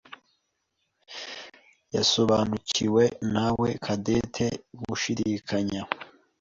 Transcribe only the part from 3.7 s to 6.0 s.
Cadette gushidikanya.